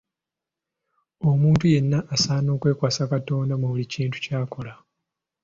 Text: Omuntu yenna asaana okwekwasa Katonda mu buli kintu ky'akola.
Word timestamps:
Omuntu 1.29 1.63
yenna 1.73 1.99
asaana 2.15 2.49
okwekwasa 2.55 3.03
Katonda 3.13 3.53
mu 3.61 3.65
buli 3.71 3.85
kintu 3.93 4.17
ky'akola. 4.23 4.73